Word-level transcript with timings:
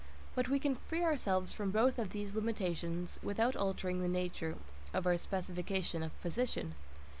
But 0.33 0.49
we 0.49 0.57
can 0.57 0.77
free 0.77 1.03
ourselves 1.03 1.53
from 1.53 1.69
both 1.69 1.99
of 1.99 2.09
these 2.09 2.35
limitations 2.35 3.19
without 3.21 3.55
altering 3.55 4.01
the 4.01 4.07
nature 4.07 4.57
of 4.95 5.05
our 5.05 5.15
specification 5.15 6.01
of 6.01 6.19
position. 6.23 6.73